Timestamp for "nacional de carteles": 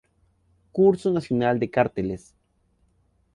1.11-2.33